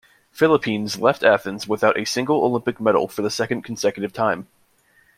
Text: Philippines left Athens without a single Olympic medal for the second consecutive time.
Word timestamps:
Philippines 0.31 0.97
left 0.97 1.21
Athens 1.21 1.67
without 1.67 1.95
a 1.95 2.05
single 2.05 2.37
Olympic 2.43 2.81
medal 2.81 3.07
for 3.07 3.21
the 3.21 3.29
second 3.29 3.61
consecutive 3.61 4.11
time. 4.11 4.47